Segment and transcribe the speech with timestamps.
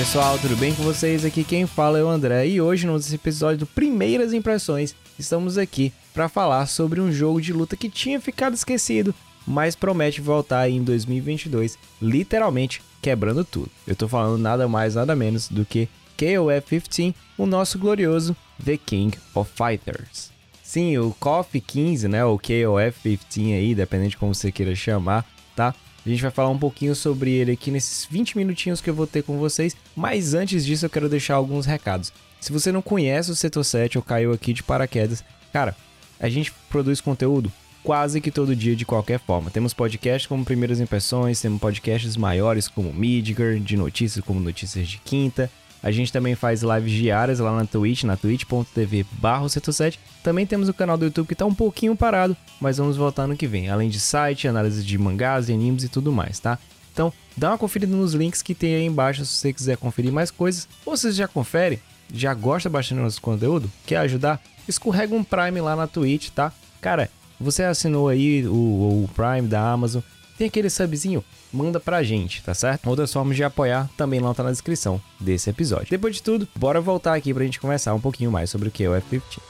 [0.00, 1.26] pessoal, tudo bem com vocês?
[1.26, 5.92] Aqui quem fala é o André e hoje no episódio do Primeiras Impressões estamos aqui
[6.14, 9.14] para falar sobre um jogo de luta que tinha ficado esquecido,
[9.46, 13.70] mas promete voltar em 2022, literalmente quebrando tudo.
[13.86, 15.86] Eu tô falando nada mais nada menos do que
[16.16, 20.30] KOF 15, o nosso glorioso The King of Fighters.
[20.62, 25.26] Sim, o KOF 15, né, o KOF 15 aí, dependendo de como você queira chamar,
[25.54, 25.74] tá?
[26.10, 29.06] A gente vai falar um pouquinho sobre ele aqui nesses 20 minutinhos que eu vou
[29.06, 32.12] ter com vocês, mas antes disso eu quero deixar alguns recados.
[32.40, 35.22] Se você não conhece o Setor 7 ou caiu aqui de paraquedas,
[35.52, 35.76] cara,
[36.18, 37.52] a gente produz conteúdo
[37.84, 39.52] quase que todo dia de qualquer forma.
[39.52, 44.98] Temos podcasts como Primeiras Impressões, temos podcasts maiores como Midgar, de notícias como Notícias de
[44.98, 45.48] Quinta,
[45.82, 50.68] a gente também faz lives diárias lá na Twitch, na twitch.tv barra 7 Também temos
[50.68, 53.70] o canal do YouTube que está um pouquinho parado, mas vamos voltar no que vem.
[53.70, 56.58] Além de site, análise de mangás e animes e tudo mais, tá?
[56.92, 60.30] Então, dá uma conferida nos links que tem aí embaixo se você quiser conferir mais
[60.30, 60.68] coisas.
[60.84, 61.80] Ou se você já confere,
[62.12, 66.52] já gosta bastante do nosso conteúdo, quer ajudar, escorrega um Prime lá na Twitch, tá?
[66.80, 67.08] Cara,
[67.40, 70.02] você assinou aí o, o Prime da Amazon,
[70.36, 72.88] tem aquele subzinho, manda pra gente, tá certo?
[72.88, 75.90] Outras formas de apoiar também lá tá na descrição desse episódio.
[75.90, 78.84] Depois de tudo, bora voltar aqui pra gente conversar um pouquinho mais sobre o que
[78.84, 79.40] é o F-15.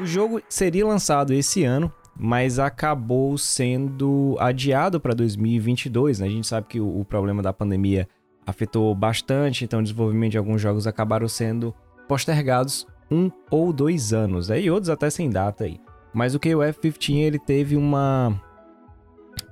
[0.00, 6.18] O jogo seria lançado esse ano, mas acabou sendo adiado para 2022.
[6.18, 6.26] Né?
[6.26, 8.08] A gente sabe que o, o, problema da pandemia
[8.44, 11.72] afetou bastante, então o desenvolvimento de alguns jogos acabaram sendo
[12.08, 14.60] postergados um ou dois anos, né?
[14.60, 15.78] e outros até sem data aí.
[16.14, 18.40] Mas o KOF 15 ele teve uma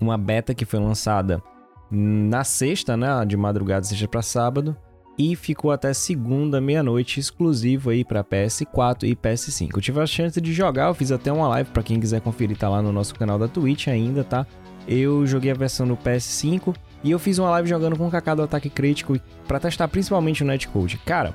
[0.00, 1.42] uma beta que foi lançada
[1.90, 4.76] na sexta, né, de madrugada, sexta para sábado,
[5.18, 9.70] e ficou até segunda meia-noite exclusivo aí para PS4 e PS5.
[9.74, 12.56] Eu tive a chance de jogar, eu fiz até uma live para quem quiser conferir,
[12.56, 14.46] tá lá no nosso canal da Twitch ainda, tá?
[14.88, 18.34] Eu joguei a versão no PS5 e eu fiz uma live jogando com o Kaká
[18.34, 20.96] do Ataque Crítico para testar principalmente o netcode.
[20.98, 21.34] Cara,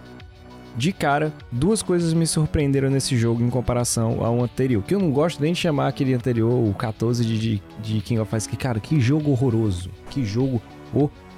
[0.75, 4.83] de cara, duas coisas me surpreenderam nesse jogo em comparação ao anterior.
[4.83, 8.19] Que eu não gosto nem de chamar aquele anterior, o 14 de, de, de King
[8.19, 8.47] of Fighters.
[8.47, 9.89] Que, cara, que jogo horroroso.
[10.09, 10.61] Que jogo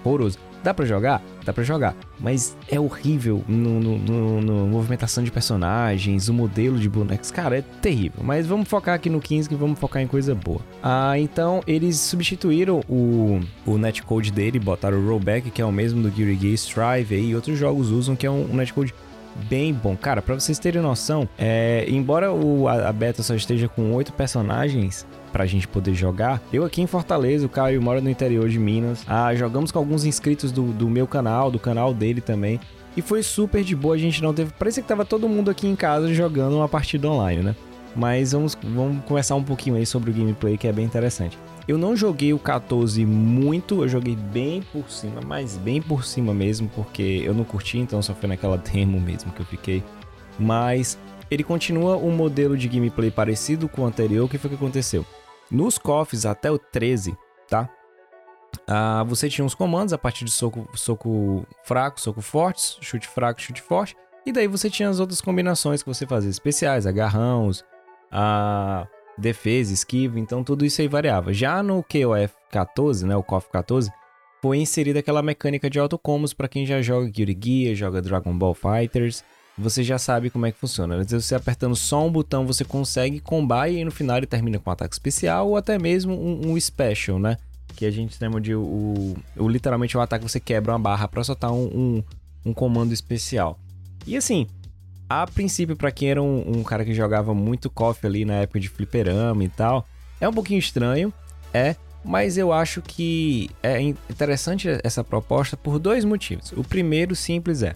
[0.04, 0.40] horroroso.
[0.64, 1.24] Dá pra jogar?
[1.46, 1.96] Dá pra jogar.
[2.20, 7.32] Mas é horrível no, no, no, no, movimentação de personagens, o modelo de bonecos.
[7.32, 8.22] Cara, é terrível.
[8.24, 10.60] Mas vamos focar aqui no 15 que vamos focar em coisa boa.
[10.84, 16.02] Ah, então eles substituíram o, o netcode dele, botaram o rollback, que é o mesmo
[16.02, 18.94] do Gear Gear Strive e outros jogos usam, que é um, um netcode
[19.50, 19.96] bem bom.
[19.96, 24.14] Cara, para vocês terem noção, é, embora o, a, a beta só esteja com oito
[24.14, 26.42] personagens, pra gente poder jogar.
[26.52, 29.04] Eu aqui em Fortaleza, o Caio mora no interior de Minas.
[29.08, 32.60] Ah, jogamos com alguns inscritos do, do meu canal, do canal dele também.
[32.96, 34.52] E foi super de boa, a gente não teve.
[34.58, 37.56] Parecia que tava todo mundo aqui em casa jogando uma partida online, né?
[37.96, 41.38] Mas vamos, vamos conversar um pouquinho aí sobre o gameplay que é bem interessante.
[41.68, 46.34] Eu não joguei o 14 muito, eu joguei bem por cima, mas bem por cima
[46.34, 49.84] mesmo, porque eu não curti, então só foi naquela demo mesmo que eu fiquei.
[50.40, 50.98] Mas
[51.30, 54.26] ele continua um modelo de gameplay parecido com o anterior.
[54.26, 55.06] O que foi que aconteceu?
[55.52, 57.18] Nos cofres até o 13,
[57.50, 57.70] tá?
[58.66, 63.42] Ah, você tinha uns comandos a partir de soco, soco fraco, soco forte, chute fraco,
[63.42, 63.96] chute forte.
[64.26, 67.64] E daí você tinha as outras combinações que você fazia, especiais, agarrões,
[68.12, 71.34] a defesa, esquiva, então tudo isso aí variava.
[71.34, 73.92] Já no KOF 14, né, o KOF 14,
[74.42, 78.54] foi inserida aquela mecânica de autocombos para quem já joga Guilty Gear, joga Dragon Ball
[78.54, 79.24] Fighters,
[79.58, 80.98] você já sabe como é que funciona.
[80.98, 84.60] Às vezes você apertando só um botão você consegue combar e no final ele termina
[84.60, 87.38] com um ataque especial ou até mesmo um, um special, né?
[87.76, 91.24] Que a gente chama de o, o literalmente o ataque você quebra uma barra para
[91.24, 92.04] soltar um, um,
[92.46, 93.60] um comando especial.
[94.06, 94.48] E assim,
[95.10, 98.60] a princípio, para quem era um, um, cara que jogava muito KOF ali na época
[98.60, 99.88] de fliperama e tal,
[100.20, 101.14] é um pouquinho estranho,
[101.54, 106.52] é, mas eu acho que é interessante essa proposta por dois motivos.
[106.54, 107.74] O primeiro simples é,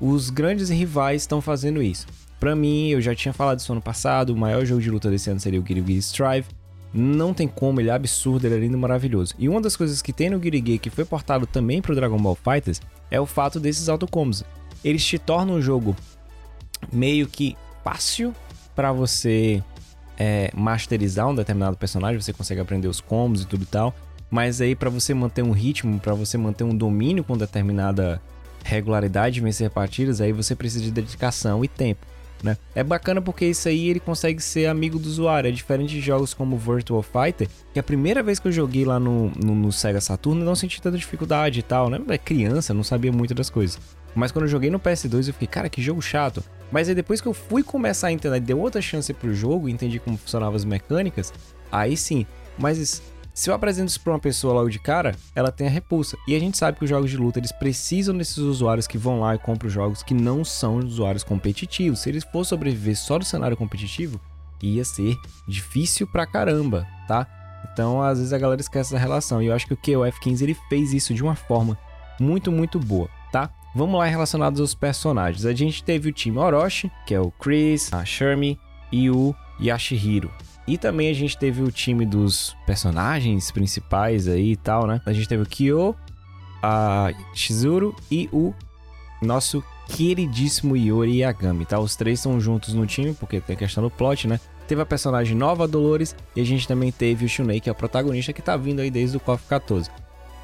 [0.00, 2.06] os grandes rivais estão fazendo isso.
[2.40, 5.30] Para mim, eu já tinha falado isso ano passado, o maior jogo de luta desse
[5.30, 6.48] ano seria o Guilty Strive.
[6.92, 9.34] Não tem como, ele é absurdo, ele é lindo maravilhoso.
[9.38, 12.34] E uma das coisas que tem no Gear que foi portado também pro Dragon Ball
[12.34, 12.80] FighterZ
[13.10, 14.42] é o fato desses autocombos.
[14.84, 15.96] Eles te tornam o jogo
[16.92, 18.34] meio que fácil
[18.74, 19.62] para você
[20.18, 23.94] é, masterizar um determinado personagem, você consegue aprender os combos e tudo e tal.
[24.30, 28.20] Mas aí para você manter um ritmo, para você manter um domínio com determinada
[28.64, 32.06] regularidade de vencer partidas, aí você precisa de dedicação e tempo.
[32.42, 32.56] né?
[32.74, 35.48] É bacana porque isso aí ele consegue ser amigo do usuário.
[35.48, 38.98] É diferente de jogos como Virtual Fighter, que a primeira vez que eu joguei lá
[38.98, 42.00] no, no, no Sega Saturn eu não senti tanta dificuldade e tal, né?
[42.08, 43.78] É criança, não sabia muito das coisas.
[44.14, 46.42] Mas quando eu joguei no PS2 eu fiquei, cara, que jogo chato.
[46.70, 49.98] Mas aí depois que eu fui começar a entender, deu outra chance pro jogo, entendi
[49.98, 51.32] como funcionavam as mecânicas,
[51.70, 52.26] aí sim.
[52.58, 53.02] Mas
[53.34, 56.16] se eu apresento isso pra uma pessoa logo de cara, ela tem a repulsa.
[56.28, 59.20] E a gente sabe que os jogos de luta, eles precisam desses usuários que vão
[59.20, 62.00] lá e compram jogos que não são usuários competitivos.
[62.00, 64.20] Se eles for sobreviver só do cenário competitivo,
[64.62, 65.16] ia ser
[65.48, 67.26] difícil pra caramba, tá?
[67.72, 69.42] Então, às vezes a galera esquece da relação.
[69.42, 71.78] E eu acho que o KOF 15 ele fez isso de uma forma
[72.20, 73.08] muito, muito boa?
[73.74, 75.46] Vamos lá relacionados aos personagens.
[75.46, 78.58] A gente teve o time Orochi, que é o Chris, a Shermie
[78.90, 80.30] e o Yashihiro.
[80.66, 85.00] E também a gente teve o time dos personagens principais aí e tal, né?
[85.06, 85.96] A gente teve o Kyo,
[86.62, 88.54] a Shizuru e o
[89.20, 91.78] nosso queridíssimo Yori Yagami, tá?
[91.78, 94.38] Os três estão juntos no time, porque tem a questão do plot, né?
[94.68, 97.74] Teve a personagem nova, Dolores, e a gente também teve o Shunei, que é o
[97.74, 99.90] protagonista, que tá vindo aí desde o KOF 14.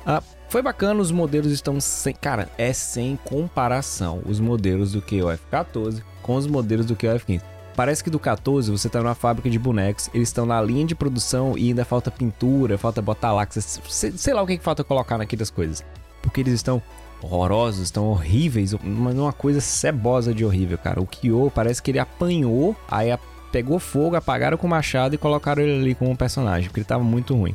[0.04, 2.15] Ah, foi bacana, os modelos estão sem...
[2.15, 7.45] Cara, é sem comparação os modelos do KOF 14 com os modelos do KOF 15.
[7.77, 10.95] Parece que do 14 você tá numa fábrica de bonecos, eles estão na linha de
[10.95, 14.83] produção e ainda falta pintura, falta botar láxis, sei, sei lá o que, que falta
[14.83, 15.85] colocar naquelas coisas.
[16.21, 16.83] Porque eles estão
[17.23, 21.00] horrorosos, estão horríveis, uma coisa cebosa de horrível, cara.
[21.00, 23.17] O Kyo parece que ele apanhou, aí
[23.53, 27.05] pegou fogo, apagaram com o machado e colocaram ele ali como personagem, porque ele tava
[27.05, 27.55] muito ruim.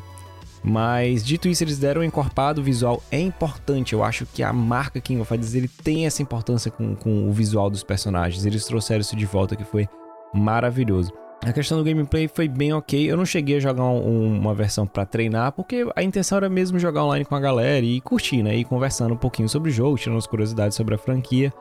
[0.64, 3.92] Mas dito isso, eles deram um encorpado, o visual é importante.
[3.92, 7.32] Eu acho que a marca King of Fighters ele tem essa importância com, com o
[7.32, 8.46] visual dos personagens.
[8.46, 9.86] Eles trouxeram isso de volta que foi
[10.32, 11.12] maravilhoso.
[11.44, 13.10] A questão do gameplay foi bem ok.
[13.10, 16.78] Eu não cheguei a jogar um, uma versão para treinar, porque a intenção era mesmo
[16.78, 18.56] jogar online com a galera e curtir, né?
[18.56, 21.52] E conversando um pouquinho sobre o jogo, tirando as curiosidades sobre a franquia.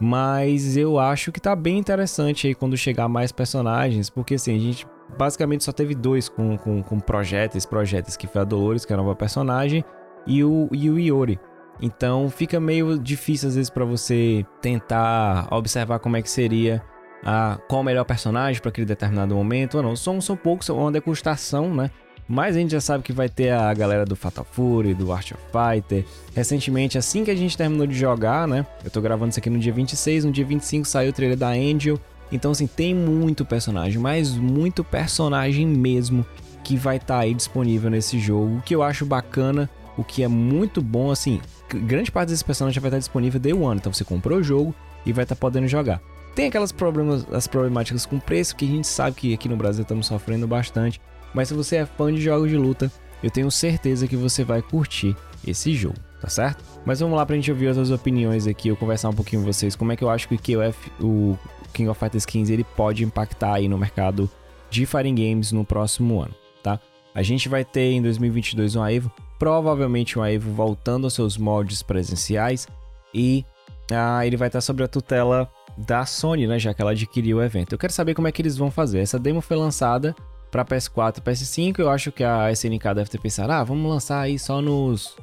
[0.00, 4.58] Mas eu acho que tá bem interessante aí quando chegar mais personagens, porque assim, a
[4.58, 4.84] gente
[5.16, 8.94] basicamente só teve dois com, com, com projetos, projetos, que foi a Dolores, que é
[8.94, 9.84] a nova personagem,
[10.26, 11.38] e o, e o Iori.
[11.82, 16.82] Então fica meio difícil às vezes para você tentar observar como é que seria
[17.24, 19.96] a qual o melhor personagem para aquele determinado momento ou não.
[19.96, 21.90] São, são poucos, são uma degustação, né?
[22.28, 25.32] Mas a gente já sabe que vai ter a galera do Fatal Fury, do Art
[25.32, 26.04] of Fighter.
[26.32, 28.64] Recentemente, assim que a gente terminou de jogar, né?
[28.84, 31.48] Eu tô gravando isso aqui no dia 26, no dia 25 saiu o trailer da
[31.48, 31.98] Angel.
[32.32, 36.24] Então, assim, tem muito personagem, mas muito personagem mesmo
[36.62, 38.58] que vai estar tá aí disponível nesse jogo.
[38.58, 42.74] O que eu acho bacana, o que é muito bom, assim, grande parte desses personagens
[42.74, 43.76] já vai estar tá disponível day one.
[43.76, 44.74] Então você comprou o jogo
[45.04, 46.00] e vai estar tá podendo jogar.
[46.34, 49.82] Tem aquelas problemas, as problemáticas com preço que a gente sabe que aqui no Brasil
[49.82, 51.00] estamos sofrendo bastante.
[51.34, 52.90] Mas se você é fã de jogos de luta,
[53.22, 55.16] eu tenho certeza que você vai curtir
[55.46, 56.64] esse jogo, tá certo?
[56.84, 59.76] Mas vamos lá pra gente ouvir outras opiniões aqui, eu conversar um pouquinho com vocês,
[59.76, 61.38] como é que eu acho que o KOF, o
[61.70, 64.28] King of Fighters 15, ele pode impactar aí no mercado
[64.68, 66.78] de fighting games no próximo ano, tá?
[67.14, 71.82] A gente vai ter em 2022 um Aevo, provavelmente um Aevo voltando aos seus moldes
[71.82, 72.68] presenciais
[73.12, 73.44] e
[73.90, 77.42] ah, ele vai estar sob a tutela da Sony, né, já que ela adquiriu o
[77.42, 77.72] evento.
[77.72, 79.00] Eu quero saber como é que eles vão fazer.
[79.00, 80.14] Essa demo foi lançada
[80.50, 81.78] para PS4 e PS5.
[81.78, 85.16] Eu acho que a SNK deve ter pensado: "Ah, vamos lançar aí só nos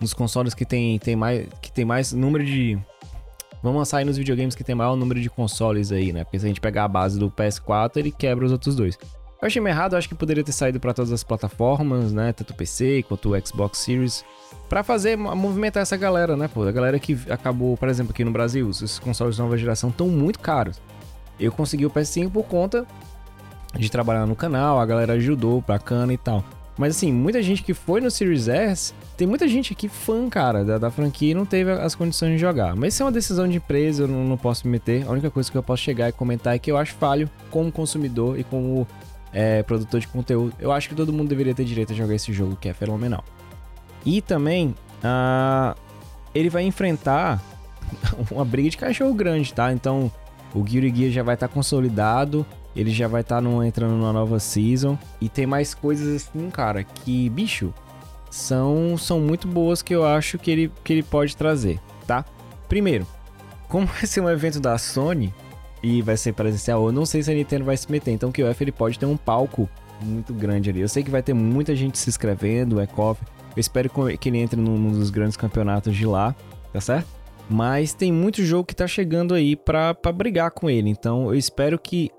[0.00, 2.78] nos consoles que tem, tem mais que tem mais número de
[3.64, 6.22] Vamos lançar aí nos videogames que tem maior número de consoles aí, né?
[6.22, 8.98] Porque se a gente pegar a base do PS4, ele quebra os outros dois.
[9.40, 12.34] Eu achei meio errado, acho que poderia ter saído para todas as plataformas, né?
[12.34, 14.22] Tanto PC quanto o Xbox Series.
[14.68, 16.46] para fazer, movimentar essa galera, né?
[16.46, 19.88] Pô, a galera que acabou, por exemplo, aqui no Brasil, os consoles de nova geração
[19.88, 20.78] estão muito caros.
[21.40, 22.86] Eu consegui o PS5 por conta
[23.78, 26.44] de trabalhar no canal, a galera ajudou, bacana e tal.
[26.76, 30.64] Mas assim, muita gente que foi no Series S, tem muita gente aqui fã, cara,
[30.64, 32.74] da, da franquia e não teve as condições de jogar.
[32.74, 35.06] Mas isso é uma decisão de empresa, eu não, não posso me meter.
[35.06, 37.70] A única coisa que eu posso chegar e comentar é que eu acho falho como
[37.70, 38.86] consumidor e como
[39.34, 42.32] é, produtor de conteúdo, eu acho que todo mundo deveria ter direito a jogar esse
[42.32, 43.24] jogo, que é fenomenal.
[44.06, 45.76] E também, uh,
[46.34, 47.42] ele vai enfrentar
[48.30, 49.72] uma briga de cachorro grande, tá?
[49.72, 50.10] Então,
[50.54, 54.12] o Guilty Gear já vai estar tá consolidado, ele já vai estar tá entrando numa
[54.12, 54.98] nova season.
[55.20, 57.72] E tem mais coisas assim, cara, que, bicho,
[58.30, 62.24] são, são muito boas que eu acho que ele, que ele pode trazer, tá?
[62.68, 63.06] Primeiro,
[63.68, 65.32] como vai ser um evento da Sony,
[65.84, 68.10] e vai ser presencial, eu não sei se a Nintendo vai se meter.
[68.10, 69.68] Então o QF ele pode ter um palco
[70.00, 70.80] muito grande ali.
[70.80, 73.20] Eu sei que vai ter muita gente se inscrevendo, é COF.
[73.54, 76.34] Eu espero que ele entre num dos grandes campeonatos de lá,
[76.72, 77.06] tá certo?
[77.50, 80.88] Mas tem muito jogo que tá chegando aí pra, pra brigar com ele.
[80.88, 82.10] Então eu espero que,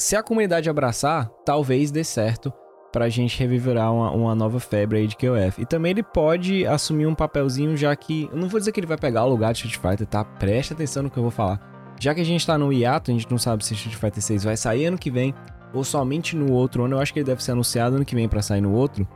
[0.00, 2.50] se a comunidade abraçar, talvez dê certo
[2.90, 5.60] pra gente reviverar uma, uma nova febre aí de QF.
[5.60, 8.28] E também ele pode assumir um papelzinho, já que.
[8.32, 10.24] Eu não vou dizer que ele vai pegar o lugar de Street Fighter, tá?
[10.24, 11.60] Preste atenção no que eu vou falar
[12.00, 14.44] Já que a gente tá no hiato, a gente não sabe se Street Fighter 6
[14.44, 15.34] vai sair ano que vem
[15.74, 16.96] ou somente no outro ano.
[16.96, 19.06] Eu acho que ele deve ser anunciado ano que vem para sair no outro.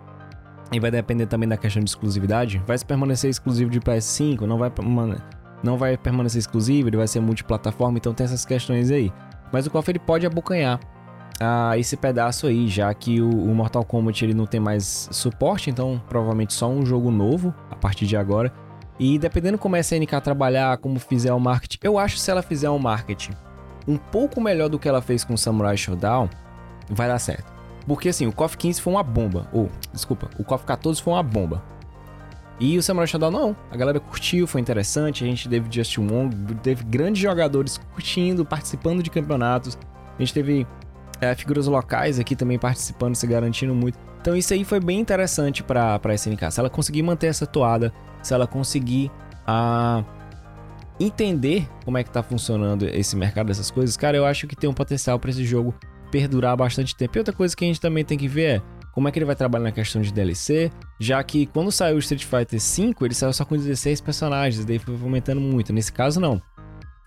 [0.70, 2.62] E vai depender também da questão de exclusividade.
[2.66, 4.70] Vai permanecer exclusivo de PS5, não vai,
[5.62, 9.10] não vai permanecer exclusivo, ele vai ser multiplataforma, então tem essas questões aí.
[9.52, 10.80] Mas o KOF ele pode abocanhar
[11.78, 16.00] esse pedaço aí, já que o, o, Mortal Kombat ele não tem mais suporte, então
[16.08, 18.52] provavelmente só um jogo novo a partir de agora.
[18.98, 22.42] E dependendo como a SNK trabalhar, como fizer o marketing, eu acho que se ela
[22.42, 23.32] fizer um marketing
[23.86, 26.28] um pouco melhor do que ela fez com o Samurai Showdown,
[26.88, 27.52] vai dar certo.
[27.86, 29.48] Porque assim, o KOF 15 foi uma bomba.
[29.52, 31.62] Ou, desculpa, o KOF 14 foi uma bomba.
[32.60, 33.56] E o Samurai Showdown não.
[33.70, 35.24] A galera curtiu, foi interessante.
[35.24, 39.76] A gente teve Justin Wong, teve grandes jogadores curtindo, participando de campeonatos.
[40.16, 40.66] A gente teve
[41.20, 43.98] é, figuras locais aqui também participando, se garantindo muito.
[44.20, 46.50] Então isso aí foi bem interessante para a SNK.
[46.50, 47.92] Se ela conseguir manter essa toada,
[48.22, 49.10] se ela conseguir
[49.46, 50.04] a ah,
[50.98, 54.70] entender como é que tá funcionando esse mercado dessas coisas, cara, eu acho que tem
[54.70, 55.74] um potencial para esse jogo
[56.10, 57.16] perdurar bastante tempo.
[57.16, 58.62] E outra coisa que a gente também tem que ver é
[58.94, 60.70] como é que ele vai trabalhar na questão de DLC,
[61.00, 64.78] já que quando saiu o Street Fighter V, ele saiu só com 16 personagens, daí
[64.78, 65.72] foi aumentando muito.
[65.72, 66.40] Nesse caso, não.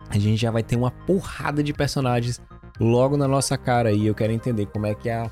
[0.09, 2.41] A gente já vai ter uma porrada de personagens
[2.77, 5.31] logo na nossa cara e eu quero entender como é que a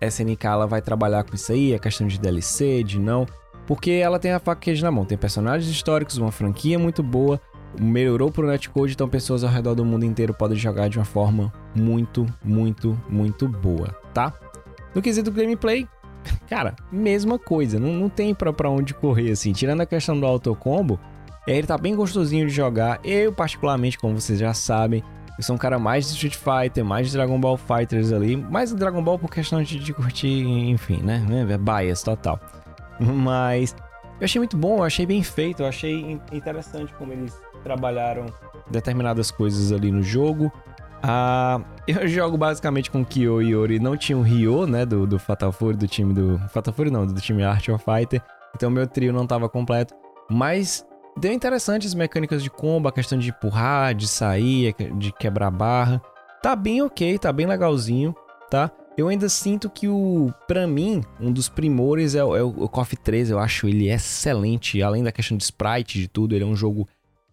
[0.00, 3.26] SNK ela vai trabalhar com isso aí, a questão de DLC, de não.
[3.66, 7.40] Porque ela tem a faca queijo na mão, tem personagens históricos, uma franquia muito boa,
[7.80, 11.52] melhorou pro netcode, então pessoas ao redor do mundo inteiro podem jogar de uma forma
[11.74, 14.32] muito, muito, muito boa, tá?
[14.94, 15.86] No quesito gameplay,
[16.48, 19.52] cara, mesma coisa, não, não tem pra, pra onde correr, assim.
[19.52, 20.98] Tirando a questão do autocombo,
[21.46, 23.00] é, ele tá bem gostosinho de jogar.
[23.04, 25.02] Eu, particularmente, como vocês já sabem,
[25.38, 28.36] eu sou um cara mais de Street Fighter, mais de Dragon Ball Fighters ali.
[28.36, 31.24] Mais Dragon Ball por questão de, de curtir, enfim, né?
[31.48, 32.38] É bias total.
[33.00, 33.74] Mas
[34.20, 38.26] eu achei muito bom, eu achei bem feito, eu achei interessante como eles trabalharam
[38.70, 40.52] determinadas coisas ali no jogo.
[41.02, 43.78] Ah, eu jogo basicamente com Kyo e Yori.
[43.78, 44.84] Não tinha o Ryo, né?
[44.84, 46.38] Do, do Fatal Fury, do time do.
[46.48, 48.22] Fatal Fury não, do time Art of Fighter.
[48.54, 49.94] Então meu trio não estava completo.
[50.28, 56.00] Mas deu interessantes mecânicas de combo, a questão de empurrar, de sair, de quebrar barra.
[56.42, 58.14] Tá bem ok, tá bem legalzinho,
[58.50, 58.70] tá?
[58.96, 62.96] Eu ainda sinto que o, para mim, um dos primores é, o, é o KOF
[62.96, 63.30] 3.
[63.30, 66.34] Eu acho ele excelente, além da questão de sprite, de tudo.
[66.34, 66.86] Ele é um jogo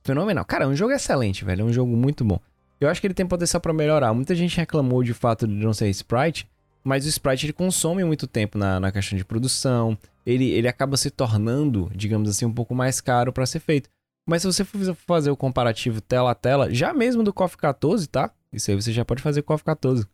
[0.04, 0.46] fenomenal.
[0.46, 1.62] Cara, é um jogo excelente, velho.
[1.62, 2.40] É um jogo muito bom.
[2.80, 4.14] Eu acho que ele tem potencial para melhorar.
[4.14, 6.48] Muita gente reclamou de fato de não ser sprite,
[6.84, 9.98] mas o sprite ele consome muito tempo na, na questão de produção.
[10.26, 13.90] Ele, ele acaba se tornando, digamos assim, um pouco mais caro para ser feito.
[14.26, 18.08] Mas se você for fazer o comparativo tela a tela, já mesmo do KOF 14,
[18.08, 18.30] tá?
[18.52, 20.06] Isso aí você já pode fazer KOF 14.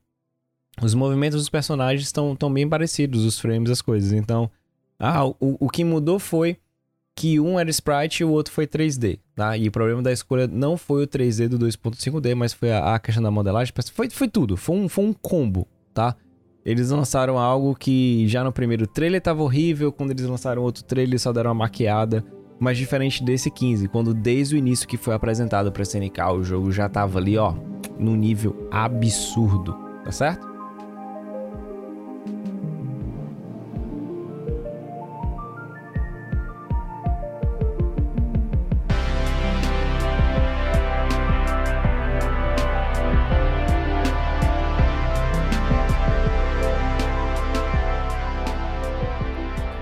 [0.81, 4.11] Os movimentos dos personagens estão tão bem parecidos, os frames, as coisas.
[4.11, 4.49] Então,
[4.99, 6.57] ah, o, o que mudou foi
[7.15, 9.57] que um era sprite e o outro foi 3D, tá?
[9.57, 12.99] E o problema da escolha não foi o 3D do 2.5D, mas foi a, a
[12.99, 16.15] questão da modelagem, foi, foi tudo, foi um, foi um combo, tá?
[16.65, 21.19] Eles lançaram algo que já no primeiro trailer tava horrível, quando eles lançaram outro trailer
[21.19, 22.23] só deram uma maquiada,
[22.59, 26.71] mas diferente desse 15, quando desde o início que foi apresentado para SNK, o jogo
[26.71, 27.53] já tava ali, ó,
[27.99, 29.73] num nível absurdo,
[30.05, 30.52] tá certo?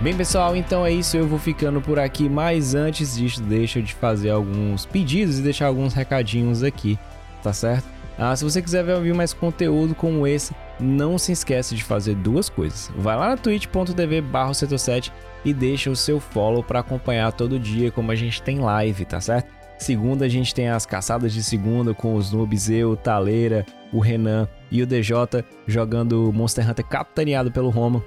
[0.02, 1.16] Bem, pessoal, então é isso.
[1.16, 2.28] Eu vou ficando por aqui.
[2.28, 6.98] Mas antes disso, deixa de fazer alguns pedidos e deixar alguns recadinhos aqui,
[7.44, 7.86] tá certo?
[8.18, 12.16] Ah, se você quiser ver ouvir mais conteúdo como esse, não se esquece de fazer
[12.16, 12.92] duas coisas.
[12.96, 15.14] Vai lá na twitch.tv barra 7
[15.46, 19.22] e deixa o seu follow para acompanhar todo dia como a gente tem live, tá
[19.22, 19.54] certo?
[19.78, 24.48] Segunda a gente tem as caçadas de segunda com os noobs, eu, Taleira, o Renan
[24.72, 25.16] e o DJ
[25.68, 28.04] jogando Monster Hunter capitaneado pelo Roma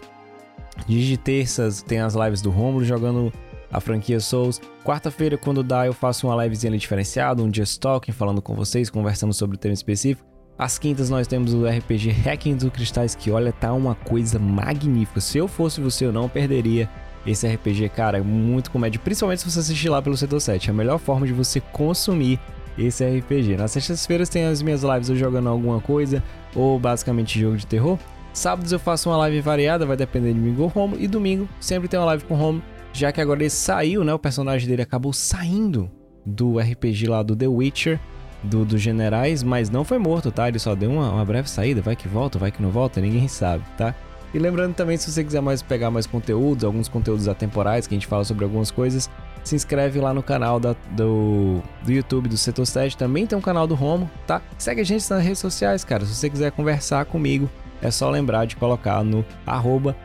[0.86, 3.32] de terças tem as lives do Romulo jogando
[3.72, 4.60] a franquia Souls.
[4.84, 9.32] Quarta-feira, quando dá, eu faço uma livezinha diferenciada, um Just Talking, falando com vocês, conversando
[9.34, 10.26] sobre o tema específico.
[10.56, 15.20] Às quintas nós temos o RPG Hacking dos Cristais, que olha, tá uma coisa magnífica.
[15.20, 16.88] Se eu fosse você, eu não perderia
[17.26, 19.00] esse RPG, cara, muito comédia.
[19.02, 20.68] Principalmente se você assistir lá pelo Setor 7.
[20.68, 22.38] É a melhor forma de você consumir
[22.78, 23.56] esse RPG.
[23.56, 26.22] Nas sextas-feiras tem as minhas lives eu jogando alguma coisa,
[26.54, 27.98] ou basicamente jogo de terror.
[28.34, 30.96] Sábados eu faço uma live variada, vai depender de mim ou Romo.
[30.98, 32.60] E domingo sempre tem uma live com o Romo,
[32.92, 34.12] já que agora ele saiu, né?
[34.12, 35.88] O personagem dele acabou saindo
[36.26, 38.00] do RPG lá do The Witcher,
[38.42, 40.48] do, dos generais, mas não foi morto, tá?
[40.48, 43.28] Ele só deu uma, uma, breve saída, vai que volta, vai que não volta, ninguém
[43.28, 43.94] sabe, tá?
[44.34, 47.96] E lembrando também, se você quiser mais pegar mais conteúdos, alguns conteúdos atemporais, que a
[47.96, 49.08] gente fala sobre algumas coisas,
[49.44, 53.40] se inscreve lá no canal da, do, do YouTube do Setor 7, também tem um
[53.40, 54.42] canal do Romo, tá?
[54.58, 56.04] Segue a gente nas redes sociais, cara.
[56.04, 57.48] Se você quiser conversar comigo,
[57.86, 59.96] é só lembrar de colocar no arroba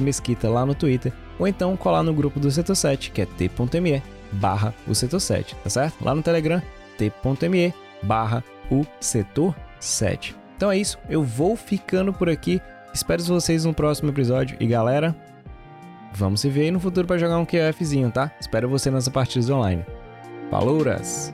[0.00, 4.02] Mesquita lá no Twitter, ou então colar no grupo do Setor 7, que é t.me
[4.32, 6.04] barra o setor 7, tá certo?
[6.04, 6.60] Lá no Telegram,
[6.98, 10.36] t.me barra o setor 7.
[10.56, 12.60] Então é isso, eu vou ficando por aqui.
[12.92, 14.56] Espero vocês no próximo episódio.
[14.58, 15.14] E galera,
[16.14, 18.30] vamos se ver aí no futuro para jogar um QFzinho, tá?
[18.40, 19.84] Espero você nessa partida online.
[20.50, 21.32] Falouras!